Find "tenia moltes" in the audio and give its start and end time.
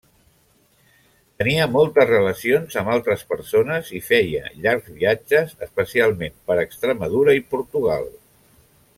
1.41-2.07